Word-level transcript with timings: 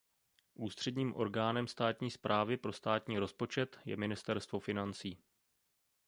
Ústředním 0.55 1.15
orgánem 1.15 1.67
státní 1.67 2.11
správy 2.11 2.57
pro 2.57 2.73
státní 2.73 3.19
rozpočet 3.19 3.79
je 3.85 3.97
Ministerstvo 3.97 4.59
financí. 4.59 5.23